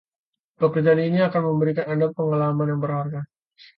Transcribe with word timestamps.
Pekerjaan 0.61 0.97
ini 1.09 1.19
akan 1.27 1.41
memberikan 1.53 1.85
Anda 1.93 2.07
pengalaman 2.17 2.67
yang 2.73 2.79
berharga. 2.83 3.21